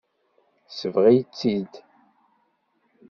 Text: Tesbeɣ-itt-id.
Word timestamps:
Tesbeɣ-itt-id. 0.67 1.73